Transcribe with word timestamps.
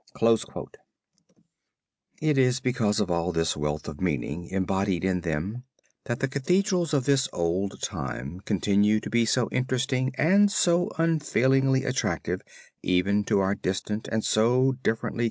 It 2.19 2.35
is 2.39 2.59
because 2.59 2.99
of 2.99 3.11
all 3.11 3.31
this 3.31 3.55
wealth 3.55 3.87
of 3.87 4.01
meaning 4.01 4.47
embodied 4.47 5.05
in 5.05 5.21
them, 5.21 5.63
that 6.05 6.21
the 6.21 6.27
Cathedrals 6.27 6.91
of 6.91 7.05
this 7.05 7.29
old 7.31 7.79
time 7.83 8.39
continue 8.39 8.99
to 8.99 9.11
be 9.11 9.25
so 9.25 9.47
interesting 9.51 10.11
and 10.17 10.51
so 10.51 10.89
unfailingly 10.97 11.83
attractive 11.83 12.41
even 12.81 13.23
to 13.25 13.41
our 13.41 13.53
distant 13.53 14.07
and 14.11 14.23
so 14.25 14.71
differently 14.71 14.79
constituted 14.79 14.83
generation. 15.11 15.19